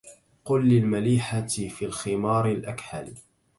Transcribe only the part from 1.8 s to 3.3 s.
الخمار الأكحل